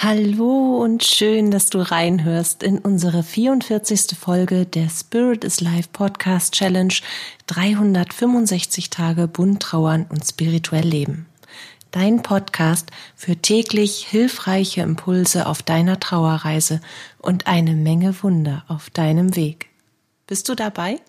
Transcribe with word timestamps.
Hallo 0.00 0.80
und 0.80 1.02
schön, 1.02 1.50
dass 1.50 1.70
du 1.70 1.80
reinhörst 1.80 2.62
in 2.62 2.78
unsere 2.78 3.24
44. 3.24 4.16
Folge 4.16 4.64
der 4.64 4.88
Spirit 4.88 5.42
is 5.42 5.60
Life 5.60 5.88
Podcast 5.92 6.54
Challenge 6.54 6.94
365 7.48 8.90
Tage 8.90 9.26
bunt 9.26 9.60
trauern 9.60 10.06
und 10.08 10.24
spirituell 10.24 10.86
leben. 10.86 11.26
Dein 11.90 12.22
Podcast 12.22 12.92
für 13.16 13.34
täglich 13.34 14.06
hilfreiche 14.06 14.82
Impulse 14.82 15.48
auf 15.48 15.64
deiner 15.64 15.98
Trauerreise 15.98 16.80
und 17.18 17.48
eine 17.48 17.74
Menge 17.74 18.22
Wunder 18.22 18.64
auf 18.68 18.90
deinem 18.90 19.34
Weg. 19.34 19.68
Bist 20.28 20.48
du 20.48 20.54
dabei? 20.54 21.00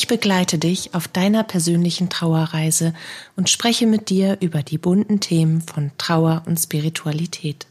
Ich 0.00 0.06
begleite 0.06 0.58
dich 0.58 0.94
auf 0.94 1.08
deiner 1.08 1.42
persönlichen 1.42 2.08
Trauerreise 2.08 2.94
und 3.34 3.50
spreche 3.50 3.84
mit 3.84 4.10
dir 4.10 4.38
über 4.40 4.62
die 4.62 4.78
bunten 4.78 5.18
Themen 5.18 5.60
von 5.60 5.90
Trauer 5.98 6.44
und 6.46 6.56
Spiritualität. 6.56 7.66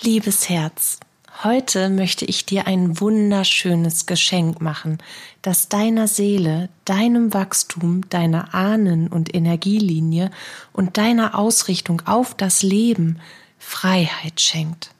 Liebes 0.00 0.48
Herz, 0.48 1.00
heute 1.42 1.90
möchte 1.90 2.26
ich 2.26 2.46
dir 2.46 2.68
ein 2.68 3.00
wunderschönes 3.00 4.06
Geschenk 4.06 4.60
machen, 4.60 4.98
das 5.42 5.68
deiner 5.68 6.06
Seele, 6.06 6.68
deinem 6.84 7.34
Wachstum, 7.34 8.08
deiner 8.08 8.54
Ahnen- 8.54 9.08
und 9.08 9.34
Energielinie 9.34 10.30
und 10.72 10.96
deiner 10.96 11.36
Ausrichtung 11.36 12.02
auf 12.06 12.36
das 12.36 12.62
Leben 12.62 13.18
Freiheit 13.58 14.40
schenkt. 14.40 14.94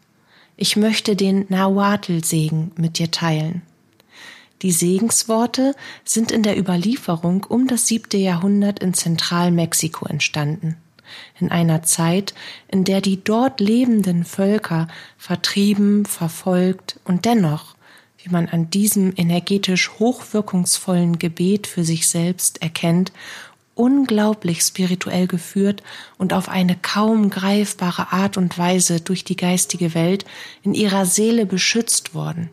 Ich 0.57 0.75
möchte 0.75 1.15
den 1.15 1.47
Nahuatl-Segen 1.49 2.73
mit 2.75 2.99
dir 2.99 3.13
teilen. 3.13 3.63
Die 4.63 4.73
Segensworte 4.73 5.75
sind 6.05 6.33
in 6.33 6.43
der 6.43 6.59
Überlieferung 6.59 7.45
um 7.45 7.69
das 7.69 7.87
siebte 7.87 8.17
Jahrhundert 8.17 8.81
in 8.81 8.93
Zentralmexiko 8.93 10.07
entstanden. 10.07 10.77
In 11.39 11.51
einer 11.51 11.83
Zeit, 11.85 12.35
in 12.67 12.85
der 12.85 13.01
die 13.01 13.23
dort 13.23 13.61
lebenden 13.61 14.25
Völker 14.25 14.89
vertrieben, 15.17 16.05
verfolgt 16.07 16.99
und 17.05 17.25
dennoch, 17.25 17.77
wie 18.23 18.31
man 18.31 18.49
an 18.49 18.69
diesem 18.69 19.13
energetisch 19.17 19.91
hochwirkungsvollen 19.99 21.19
Gebet 21.21 21.67
für 21.69 21.85
sich 21.85 22.09
selbst 22.09 22.61
erkennt, 22.61 23.13
unglaublich 23.77 24.63
spirituell 24.63 25.29
geführt 25.29 25.85
und 26.19 26.33
auf 26.33 26.49
eine 26.49 26.77
kaum 26.77 27.31
greifbare 27.31 28.13
Art 28.13 28.37
und 28.37 28.59
Weise 28.59 29.01
durch 29.01 29.23
die 29.23 29.37
geistige 29.37 29.95
Welt 29.95 30.25
in 30.63 30.75
ihrer 30.75 31.07
Seele 31.07 31.47
beschützt 31.47 32.13
worden. 32.13 32.51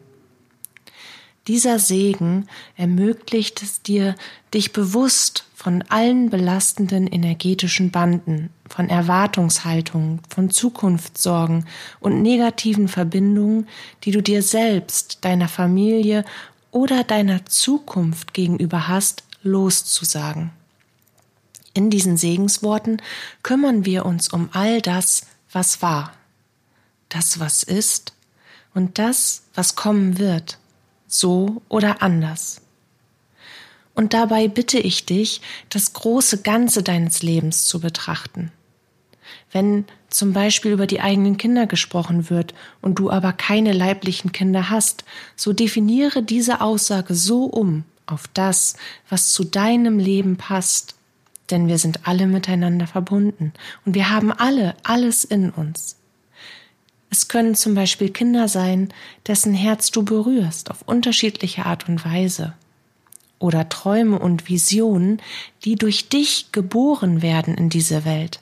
Dieser 1.48 1.78
Segen 1.78 2.48
ermöglicht 2.76 3.62
es 3.62 3.84
dir, 3.84 4.16
dich 4.54 4.74
bewusst 4.74 5.46
von 5.54 5.84
allen 5.90 6.32
belastenden 6.32 7.06
energetischen 7.06 7.92
Banden, 7.92 8.50
von 8.68 8.90
Erwartungshaltungen, 8.90 10.22
von 10.28 10.50
Zukunftssorgen 10.50 11.68
und 12.00 12.24
negativen 12.24 12.88
Verbindungen, 12.88 13.68
die 14.04 14.12
du 14.12 14.24
dir 14.24 14.42
selbst, 14.42 15.24
deiner 15.24 15.48
Familie 15.48 16.26
oder 16.72 17.04
deiner 17.04 17.46
Zukunft 17.46 18.34
gegenüber 18.34 18.88
hast, 18.88 19.24
loszusagen. 19.44 20.50
In 21.76 21.92
diesen 21.92 22.18
Segensworten 22.18 23.02
kümmern 23.44 23.86
wir 23.86 24.06
uns 24.06 24.30
um 24.30 24.50
all 24.54 24.82
das, 24.82 25.28
was 25.52 25.84
war, 25.84 26.14
das, 27.10 27.40
was 27.40 27.62
ist 27.62 28.14
und 28.74 28.98
das, 28.98 29.44
was 29.54 29.76
kommen 29.76 30.18
wird 30.18 30.58
so 31.20 31.62
oder 31.70 32.02
anders. 32.02 32.62
Und 33.94 34.14
dabei 34.14 34.48
bitte 34.48 34.78
ich 34.78 35.06
dich, 35.06 35.42
das 35.70 35.94
große 35.94 36.42
Ganze 36.42 36.84
deines 36.84 37.24
Lebens 37.24 37.66
zu 37.66 37.80
betrachten. 37.80 38.52
Wenn 39.52 39.86
zum 40.10 40.34
Beispiel 40.34 40.72
über 40.72 40.86
die 40.86 41.02
eigenen 41.02 41.38
Kinder 41.38 41.66
gesprochen 41.66 42.30
wird 42.30 42.54
und 42.82 43.00
du 43.00 43.10
aber 43.10 43.32
keine 43.32 43.72
leiblichen 43.72 44.34
Kinder 44.34 44.70
hast, 44.70 45.06
so 45.36 45.54
definiere 45.54 46.24
diese 46.24 46.62
Aussage 46.62 47.16
so 47.16 47.46
um 47.46 47.86
auf 48.06 48.28
das, 48.34 48.76
was 49.10 49.32
zu 49.32 49.46
deinem 49.46 49.98
Leben 49.98 50.36
passt. 50.38 50.96
Denn 51.50 51.68
wir 51.68 51.78
sind 51.78 52.08
alle 52.08 52.28
miteinander 52.28 52.88
verbunden 52.88 53.54
und 53.86 53.96
wir 53.96 54.10
haben 54.10 54.32
alle 54.32 54.76
alles 54.84 55.24
in 55.24 55.52
uns. 55.52 55.96
Es 57.10 57.28
können 57.28 57.56
zum 57.56 57.76
Beispiel 57.76 58.10
Kinder 58.10 58.48
sein, 58.48 58.94
dessen 59.28 59.54
Herz 59.54 59.92
du 59.92 60.04
berührst 60.04 60.72
auf 60.72 60.82
unterschiedliche 60.82 61.66
Art 61.66 61.88
und 61.88 62.04
Weise. 62.04 62.54
Oder 63.40 63.70
Träume 63.70 64.20
und 64.20 64.50
Visionen, 64.50 65.22
die 65.64 65.76
durch 65.76 66.10
dich 66.10 66.52
geboren 66.52 67.22
werden 67.22 67.56
in 67.56 67.70
diese 67.70 68.06
Welt. 68.06 68.42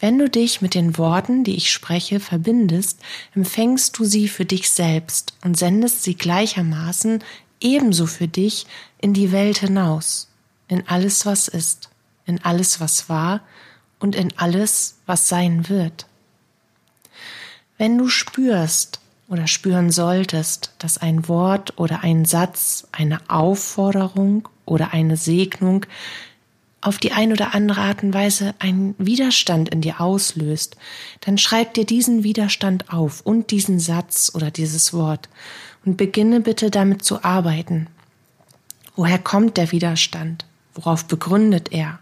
Wenn 0.00 0.18
du 0.18 0.30
dich 0.30 0.60
mit 0.60 0.74
den 0.74 0.96
Worten, 0.96 1.42
die 1.42 1.56
ich 1.56 1.72
spreche, 1.72 2.20
verbindest, 2.20 3.00
empfängst 3.34 3.98
du 3.98 4.04
sie 4.04 4.28
für 4.28 4.44
dich 4.44 4.70
selbst 4.70 5.34
und 5.42 5.58
sendest 5.58 6.04
sie 6.04 6.14
gleichermaßen 6.14 7.24
ebenso 7.60 8.06
für 8.06 8.28
dich 8.28 8.66
in 9.00 9.12
die 9.12 9.32
Welt 9.32 9.58
hinaus, 9.58 10.28
in 10.68 10.86
alles, 10.86 11.26
was 11.26 11.48
ist, 11.48 11.90
in 12.26 12.44
alles, 12.44 12.80
was 12.80 13.08
war 13.08 13.40
und 13.98 14.14
in 14.14 14.32
alles, 14.36 14.98
was 15.06 15.28
sein 15.28 15.68
wird. 15.68 16.06
Wenn 17.78 17.96
du 17.96 18.08
spürst 18.08 19.00
oder 19.28 19.46
spüren 19.46 19.92
solltest, 19.92 20.72
dass 20.78 20.98
ein 20.98 21.28
Wort 21.28 21.78
oder 21.78 22.02
ein 22.02 22.24
Satz, 22.24 22.88
eine 22.90 23.20
Aufforderung 23.28 24.48
oder 24.64 24.92
eine 24.92 25.16
Segnung 25.16 25.86
auf 26.80 26.98
die 26.98 27.12
ein 27.12 27.32
oder 27.32 27.54
andere 27.54 27.80
Art 27.80 28.02
und 28.02 28.14
Weise 28.14 28.54
einen 28.58 28.94
Widerstand 28.98 29.68
in 29.68 29.80
dir 29.80 30.00
auslöst, 30.00 30.76
dann 31.20 31.38
schreib 31.38 31.74
dir 31.74 31.84
diesen 31.84 32.24
Widerstand 32.24 32.92
auf 32.92 33.20
und 33.20 33.52
diesen 33.52 33.78
Satz 33.78 34.32
oder 34.34 34.50
dieses 34.50 34.92
Wort 34.92 35.28
und 35.84 35.96
beginne 35.96 36.40
bitte 36.40 36.70
damit 36.70 37.04
zu 37.04 37.24
arbeiten. 37.24 37.86
Woher 38.96 39.18
kommt 39.18 39.56
der 39.56 39.70
Widerstand? 39.70 40.46
Worauf 40.74 41.04
begründet 41.04 41.70
er? 41.70 42.00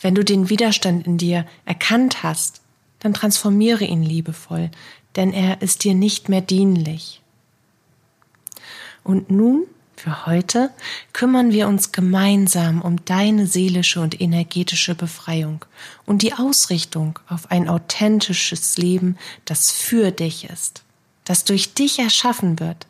Wenn 0.00 0.16
du 0.16 0.24
den 0.24 0.50
Widerstand 0.50 1.06
in 1.06 1.18
dir 1.18 1.46
erkannt 1.64 2.24
hast, 2.24 2.61
dann 3.02 3.14
transformiere 3.14 3.84
ihn 3.84 4.02
liebevoll, 4.02 4.70
denn 5.16 5.32
er 5.32 5.60
ist 5.60 5.84
dir 5.84 5.94
nicht 5.94 6.28
mehr 6.28 6.40
dienlich. 6.40 7.20
Und 9.04 9.30
nun, 9.30 9.64
für 9.96 10.26
heute, 10.26 10.70
kümmern 11.12 11.52
wir 11.52 11.68
uns 11.68 11.92
gemeinsam 11.92 12.80
um 12.80 13.04
deine 13.04 13.46
seelische 13.46 14.00
und 14.00 14.20
energetische 14.20 14.94
Befreiung 14.94 15.64
und 16.06 16.22
die 16.22 16.34
Ausrichtung 16.34 17.18
auf 17.28 17.50
ein 17.50 17.68
authentisches 17.68 18.78
Leben, 18.78 19.16
das 19.44 19.70
für 19.70 20.10
dich 20.10 20.48
ist, 20.48 20.82
das 21.24 21.44
durch 21.44 21.74
dich 21.74 21.98
erschaffen 21.98 22.58
wird. 22.58 22.86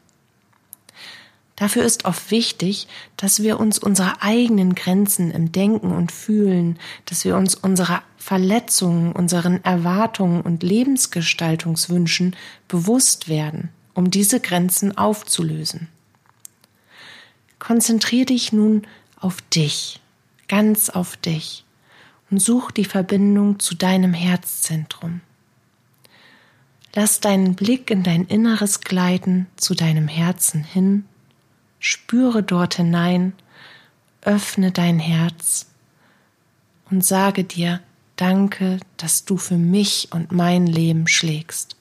Dafür 1.56 1.84
ist 1.84 2.06
oft 2.06 2.30
wichtig, 2.30 2.88
dass 3.16 3.42
wir 3.42 3.60
uns 3.60 3.78
unserer 3.78 4.22
eigenen 4.22 4.74
Grenzen 4.74 5.30
im 5.30 5.52
Denken 5.52 5.92
und 5.92 6.10
Fühlen, 6.10 6.78
dass 7.04 7.24
wir 7.24 7.36
uns 7.36 7.54
unserer 7.54 8.02
Verletzungen, 8.16 9.12
unseren 9.12 9.62
Erwartungen 9.64 10.40
und 10.40 10.62
Lebensgestaltungswünschen 10.62 12.36
bewusst 12.68 13.28
werden, 13.28 13.68
um 13.94 14.10
diese 14.10 14.40
Grenzen 14.40 14.96
aufzulösen. 14.96 15.88
Konzentrier 17.58 18.24
dich 18.24 18.52
nun 18.52 18.86
auf 19.20 19.36
dich, 19.54 20.00
ganz 20.48 20.88
auf 20.88 21.16
dich 21.16 21.64
und 22.30 22.40
such 22.40 22.70
die 22.70 22.86
Verbindung 22.86 23.60
zu 23.60 23.74
deinem 23.74 24.14
Herzzentrum. 24.14 25.20
Lass 26.94 27.20
deinen 27.20 27.54
Blick 27.54 27.90
in 27.90 28.02
dein 28.02 28.24
Inneres 28.26 28.80
gleiten, 28.80 29.46
zu 29.56 29.74
deinem 29.74 30.08
Herzen 30.08 30.64
hin 30.64 31.04
spüre 31.82 32.44
dort 32.44 32.76
hinein, 32.76 33.34
öffne 34.22 34.70
dein 34.70 35.00
Herz 35.00 35.66
und 36.90 37.04
sage 37.04 37.42
dir, 37.42 37.80
danke, 38.14 38.78
dass 38.96 39.24
du 39.24 39.36
für 39.36 39.58
mich 39.58 40.08
und 40.12 40.30
mein 40.30 40.66
Leben 40.66 41.08
schlägst. 41.08 41.76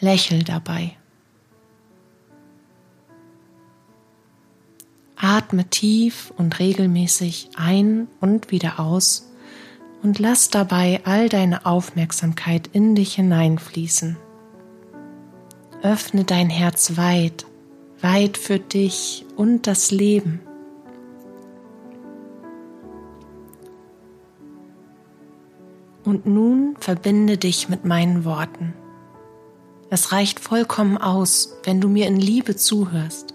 Lächel 0.00 0.42
dabei. 0.42 0.96
Atme 5.14 5.70
tief 5.70 6.32
und 6.36 6.58
regelmäßig 6.58 7.50
ein 7.54 8.08
und 8.20 8.50
wieder 8.50 8.80
aus 8.80 9.28
und 10.02 10.18
lass 10.18 10.50
dabei 10.50 11.00
all 11.04 11.28
deine 11.28 11.64
Aufmerksamkeit 11.64 12.68
in 12.72 12.96
dich 12.96 13.14
hineinfließen. 13.14 14.16
Öffne 15.82 16.24
dein 16.24 16.50
Herz 16.50 16.96
weit 16.96 17.47
weit 18.00 18.38
für 18.38 18.58
dich 18.58 19.24
und 19.36 19.66
das 19.66 19.90
Leben. 19.90 20.40
Und 26.04 26.26
nun 26.26 26.76
verbinde 26.78 27.36
dich 27.36 27.68
mit 27.68 27.84
meinen 27.84 28.24
Worten. 28.24 28.72
Es 29.90 30.12
reicht 30.12 30.40
vollkommen 30.40 30.96
aus, 30.96 31.56
wenn 31.64 31.80
du 31.80 31.88
mir 31.88 32.06
in 32.06 32.18
Liebe 32.18 32.56
zuhörst. 32.56 33.34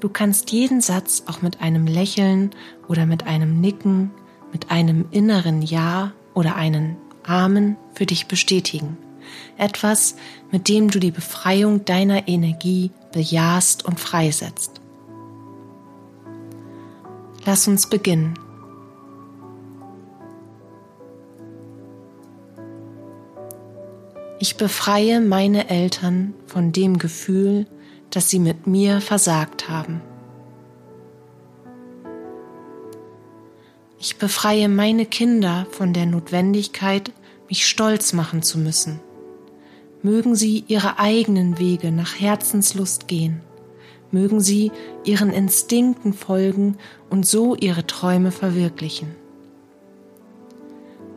Du 0.00 0.08
kannst 0.08 0.52
jeden 0.52 0.80
Satz 0.80 1.24
auch 1.26 1.42
mit 1.42 1.60
einem 1.60 1.86
Lächeln 1.86 2.50
oder 2.88 3.06
mit 3.06 3.26
einem 3.26 3.60
Nicken, 3.60 4.10
mit 4.52 4.70
einem 4.70 5.06
inneren 5.10 5.62
Ja 5.62 6.12
oder 6.34 6.56
einen 6.56 6.96
Amen 7.24 7.76
für 7.94 8.06
dich 8.06 8.26
bestätigen. 8.26 8.96
Etwas, 9.56 10.16
mit 10.50 10.68
dem 10.68 10.90
du 10.90 10.98
die 10.98 11.10
Befreiung 11.10 11.84
deiner 11.84 12.28
Energie 12.28 12.90
bejahst 13.12 13.84
und 13.84 13.98
freisetzt. 13.98 14.80
Lass 17.44 17.66
uns 17.66 17.88
beginnen. 17.88 18.34
Ich 24.40 24.56
befreie 24.56 25.20
meine 25.20 25.68
Eltern 25.68 26.34
von 26.46 26.70
dem 26.70 26.98
Gefühl, 26.98 27.66
dass 28.10 28.30
sie 28.30 28.38
mit 28.38 28.66
mir 28.66 29.00
versagt 29.00 29.68
haben. 29.68 30.00
Ich 33.98 34.16
befreie 34.16 34.68
meine 34.68 35.06
Kinder 35.06 35.66
von 35.72 35.92
der 35.92 36.06
Notwendigkeit, 36.06 37.10
mich 37.48 37.66
stolz 37.66 38.12
machen 38.12 38.42
zu 38.42 38.58
müssen. 38.58 39.00
Mögen 40.02 40.34
sie 40.34 40.64
ihre 40.68 40.98
eigenen 40.98 41.58
Wege 41.58 41.90
nach 41.90 42.18
Herzenslust 42.20 43.08
gehen. 43.08 43.40
Mögen 44.10 44.40
sie 44.40 44.70
ihren 45.04 45.30
Instinkten 45.30 46.12
folgen 46.14 46.76
und 47.10 47.26
so 47.26 47.54
ihre 47.56 47.86
Träume 47.86 48.30
verwirklichen. 48.30 49.14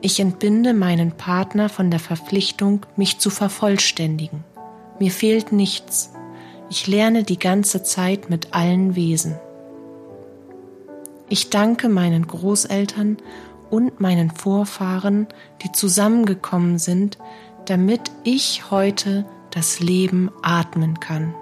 Ich 0.01 0.19
entbinde 0.19 0.73
meinen 0.73 1.11
Partner 1.11 1.69
von 1.69 1.91
der 1.91 1.99
Verpflichtung, 1.99 2.85
mich 2.95 3.19
zu 3.19 3.29
vervollständigen. 3.29 4.43
Mir 4.99 5.11
fehlt 5.11 5.51
nichts. 5.51 6.11
Ich 6.71 6.87
lerne 6.87 7.23
die 7.23 7.37
ganze 7.37 7.83
Zeit 7.83 8.29
mit 8.29 8.53
allen 8.53 8.95
Wesen. 8.95 9.35
Ich 11.29 11.49
danke 11.49 11.87
meinen 11.87 12.25
Großeltern 12.25 13.17
und 13.69 14.01
meinen 14.01 14.31
Vorfahren, 14.31 15.27
die 15.61 15.71
zusammengekommen 15.71 16.77
sind, 16.77 17.17
damit 17.65 18.11
ich 18.23 18.71
heute 18.71 19.25
das 19.51 19.79
Leben 19.79 20.31
atmen 20.41 20.99
kann. 20.99 21.33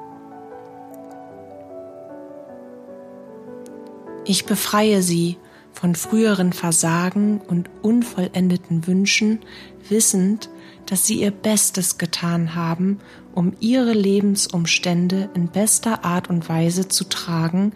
Ich 4.25 4.45
befreie 4.45 5.01
sie 5.01 5.38
von 5.71 5.95
früheren 5.95 6.54
Versagen 6.54 7.39
und 7.39 7.69
unvollendeten 7.81 8.86
Wünschen, 8.86 9.39
wissend, 9.88 10.50
dass 10.86 11.06
sie 11.06 11.21
ihr 11.21 11.31
Bestes 11.31 11.98
getan 11.98 12.56
haben, 12.56 13.00
um 13.33 13.54
ihre 13.60 13.94
Lebensumstände 13.94 15.30
in 15.33 15.48
bester 15.48 16.04
Art 16.04 16.30
und 16.30 16.50
Weise 16.50 16.88
zu 16.88 17.06
tragen, 17.06 17.74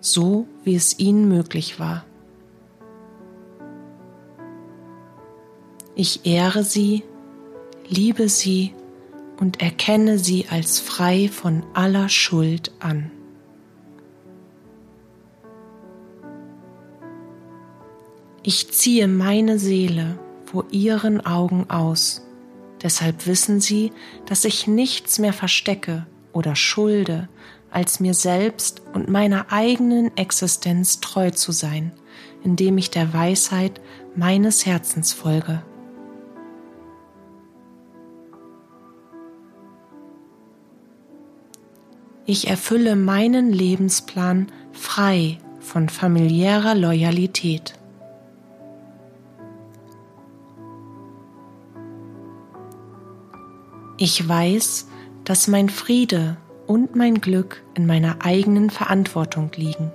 so 0.00 0.46
wie 0.64 0.74
es 0.74 0.98
ihnen 0.98 1.28
möglich 1.28 1.80
war. 1.80 2.04
Ich 5.94 6.26
ehre 6.26 6.62
sie, 6.62 7.04
liebe 7.88 8.28
sie 8.28 8.74
und 9.38 9.60
erkenne 9.60 10.18
sie 10.18 10.46
als 10.48 10.80
frei 10.80 11.28
von 11.28 11.62
aller 11.74 12.08
Schuld 12.08 12.72
an. 12.80 13.10
Ich 18.42 18.70
ziehe 18.70 19.08
meine 19.08 19.58
Seele 19.58 20.18
vor 20.44 20.66
ihren 20.70 21.24
Augen 21.26 21.68
aus. 21.68 22.22
Deshalb 22.82 23.26
wissen 23.26 23.60
sie, 23.60 23.90
dass 24.26 24.44
ich 24.44 24.66
nichts 24.68 25.18
mehr 25.18 25.32
verstecke 25.32 26.06
oder 26.32 26.54
schulde, 26.54 27.28
als 27.70 27.98
mir 27.98 28.14
selbst 28.14 28.82
und 28.94 29.08
meiner 29.08 29.52
eigenen 29.52 30.16
Existenz 30.16 31.00
treu 31.00 31.30
zu 31.30 31.50
sein, 31.50 31.92
indem 32.44 32.78
ich 32.78 32.90
der 32.90 33.12
Weisheit 33.12 33.80
meines 34.14 34.64
Herzens 34.64 35.12
folge. 35.12 35.62
Ich 42.28 42.48
erfülle 42.48 42.96
meinen 42.96 43.52
Lebensplan 43.52 44.48
frei 44.72 45.38
von 45.60 45.88
familiärer 45.88 46.74
Loyalität. 46.74 47.74
Ich 53.96 54.28
weiß, 54.28 54.88
dass 55.22 55.46
mein 55.46 55.68
Friede 55.68 56.36
und 56.66 56.96
mein 56.96 57.20
Glück 57.20 57.62
in 57.74 57.86
meiner 57.86 58.24
eigenen 58.24 58.70
Verantwortung 58.70 59.52
liegen. 59.54 59.92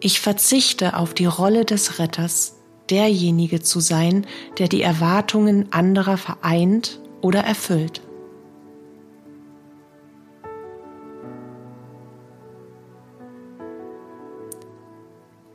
Ich 0.00 0.20
verzichte 0.20 0.96
auf 0.96 1.12
die 1.12 1.26
Rolle 1.26 1.66
des 1.66 1.98
Retters, 1.98 2.57
derjenige 2.90 3.60
zu 3.62 3.80
sein, 3.80 4.26
der 4.58 4.68
die 4.68 4.82
Erwartungen 4.82 5.72
anderer 5.72 6.16
vereint 6.16 7.00
oder 7.20 7.40
erfüllt. 7.40 8.02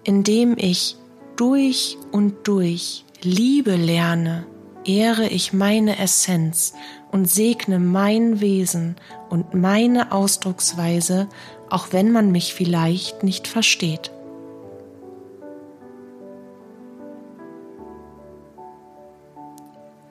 Indem 0.04 0.56
ich 0.58 0.98
durch 1.36 1.98
und 2.12 2.48
durch 2.48 3.06
Liebe 3.22 3.76
lerne, 3.76 4.46
ehre 4.86 5.28
ich 5.28 5.54
meine 5.54 5.98
Essenz 5.98 6.74
und 7.12 7.30
segne 7.30 7.80
mein 7.80 8.42
Wesen 8.42 8.96
und 9.30 9.54
meine 9.54 10.12
Ausdrucksweise, 10.12 11.30
auch 11.70 11.88
wenn 11.92 12.12
man 12.12 12.32
mich 12.32 12.54
vielleicht 12.54 13.24
nicht 13.24 13.48
versteht. 13.48 14.13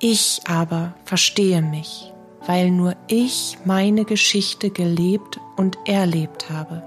Ich 0.04 0.40
aber 0.48 0.96
verstehe 1.04 1.62
mich, 1.62 2.12
weil 2.44 2.72
nur 2.72 2.96
ich 3.06 3.58
meine 3.64 4.04
Geschichte 4.04 4.70
gelebt 4.70 5.38
und 5.56 5.78
erlebt 5.84 6.50
habe. 6.50 6.82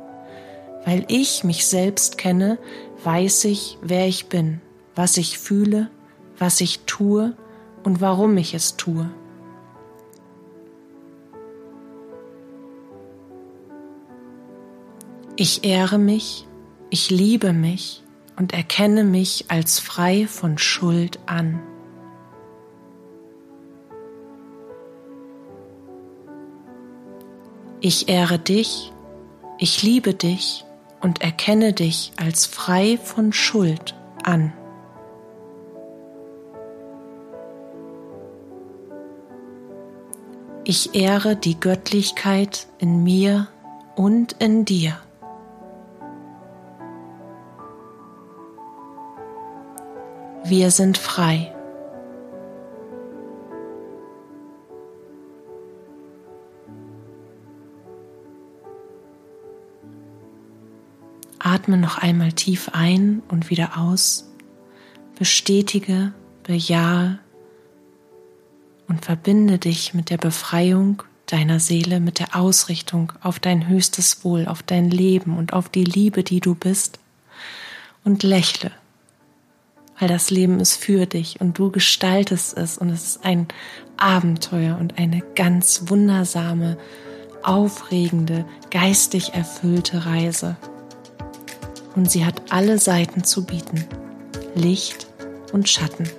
Weil 0.83 1.06
ich 1.07 1.45
mich 1.45 1.65
selbst 1.65 2.17
kenne, 2.17 2.59
weiß 3.06 3.45
ich, 3.45 3.77
wer 3.81 4.06
ich 4.06 4.27
bin, 4.27 4.59
was 4.95 5.15
ich 5.15 5.39
fühle, 5.39 5.89
was 6.38 6.59
ich 6.59 6.81
tue 6.81 7.38
und 7.86 8.01
warum 8.01 8.36
ich 8.36 8.53
es 8.53 8.75
tue. 8.75 9.10
Ich 15.38 15.63
ehre 15.63 16.00
mich, 16.00 16.48
ich 16.89 17.10
liebe 17.10 17.53
mich 17.53 18.03
und 18.36 18.53
erkenne 18.53 19.05
mich 19.05 19.45
als 19.48 19.79
frei 19.79 20.27
von 20.27 20.57
Schuld 20.57 21.19
an. 21.27 21.62
Ich 27.88 28.10
ehre 28.10 28.39
dich, 28.39 28.92
ich 29.60 29.84
liebe 29.84 30.15
dich 30.15 30.65
und 31.01 31.22
erkenne 31.22 31.72
dich 31.72 32.13
als 32.18 32.48
frei 32.48 32.98
von 32.98 33.32
Schuld 33.32 33.94
an. 34.24 34.51
Ich 40.63 40.96
ehre 40.96 41.36
die 41.36 41.60
Göttlichkeit 41.60 42.65
in 42.80 43.04
mir 43.04 43.50
und 43.96 44.32
in 44.39 44.65
dir. 44.65 44.98
Wir 50.44 50.72
sind 50.72 50.98
frei. 50.98 51.54
Atme 61.46 61.78
noch 61.78 62.00
einmal 62.00 62.32
tief 62.32 62.72
ein 62.74 63.22
und 63.28 63.52
wieder 63.52 63.78
aus. 63.78 64.28
Bestätige, 65.20 66.12
bejahe 66.42 67.20
und 68.88 69.06
verbinde 69.06 69.60
dich 69.60 69.94
mit 69.94 70.10
der 70.10 70.18
Befreiung 70.18 71.04
deiner 71.28 71.60
Seele, 71.60 72.00
mit 72.00 72.18
der 72.18 72.36
Ausrichtung 72.36 73.14
auf 73.22 73.40
dein 73.40 73.68
höchstes 73.68 74.24
Wohl, 74.24 74.48
auf 74.48 74.64
dein 74.64 74.90
Leben 74.90 75.38
und 75.38 75.54
auf 75.54 75.70
die 75.70 75.84
Liebe, 75.84 76.24
die 76.24 76.40
du 76.40 76.56
bist. 76.56 76.98
Und 78.04 78.24
lächle, 78.24 78.72
weil 80.00 80.08
das 80.08 80.32
Leben 80.32 80.60
ist 80.60 80.75
für 80.75 81.06
dich 81.06 81.42
und 81.42 81.60
du 81.60 81.70
gestaltest 81.70 82.58
es 82.58 82.78
und 82.78 82.90
es 82.90 83.06
ist 83.06 83.25
ein 83.25 83.48
Abenteuer 83.98 84.78
und 84.80 84.98
eine 84.98 85.22
ganz 85.36 85.84
wundersame, 85.90 86.78
aufregende, 87.44 88.46
geistig 88.72 89.34
erfüllte 89.34 90.08
Reise 90.08 90.58
und 91.96 92.10
sie 92.10 92.25
hat 92.25 92.42
alle 92.50 92.78
Seiten 92.78 93.24
zu 93.24 93.46
bieten. 93.46 93.86
Licht 94.56 95.08
und 95.52 95.70
Schatten. 95.70 96.10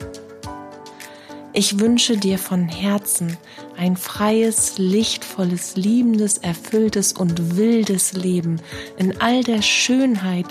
Ich 1.52 1.78
wünsche 1.80 2.18
dir 2.18 2.38
von 2.38 2.68
Herzen 2.68 3.38
ein 3.78 3.97
freies, 3.97 4.76
lichtvolles, 4.76 5.76
liebendes, 5.76 6.38
erfülltes 6.38 7.12
und 7.12 7.56
wildes 7.56 8.12
Leben 8.12 8.61
in 8.99 9.21
all 9.21 9.42
der 9.42 9.62
Schönheit, 9.62 10.47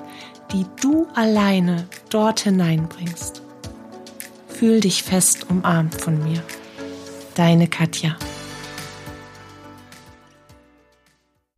die 0.52 0.66
du 0.82 1.08
alleine 1.14 1.88
dort 2.10 2.42
hineinbringst. 2.42 3.42
Fühl 4.48 4.80
dich 4.80 5.04
fest 5.04 5.46
umarmt 5.50 5.96
von 6.02 6.24
mir. 6.24 6.42
Deine 7.36 7.68
Katja. 7.68 8.16